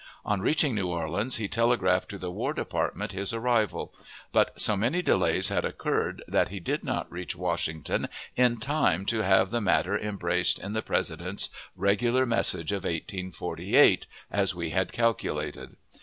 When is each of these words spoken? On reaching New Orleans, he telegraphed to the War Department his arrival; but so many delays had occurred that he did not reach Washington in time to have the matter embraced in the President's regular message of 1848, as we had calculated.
On 0.25 0.41
reaching 0.41 0.73
New 0.73 0.87
Orleans, 0.87 1.35
he 1.37 1.47
telegraphed 1.47 2.09
to 2.09 2.17
the 2.17 2.31
War 2.31 2.55
Department 2.55 3.11
his 3.11 3.33
arrival; 3.35 3.93
but 4.31 4.59
so 4.59 4.75
many 4.75 5.03
delays 5.03 5.49
had 5.49 5.63
occurred 5.63 6.23
that 6.27 6.49
he 6.49 6.59
did 6.59 6.83
not 6.83 7.11
reach 7.11 7.35
Washington 7.35 8.09
in 8.35 8.57
time 8.57 9.05
to 9.05 9.21
have 9.21 9.51
the 9.51 9.61
matter 9.61 9.95
embraced 9.95 10.57
in 10.57 10.73
the 10.73 10.81
President's 10.81 11.51
regular 11.75 12.25
message 12.25 12.71
of 12.71 12.77
1848, 12.83 14.07
as 14.31 14.55
we 14.55 14.71
had 14.71 14.91
calculated. 14.91 15.75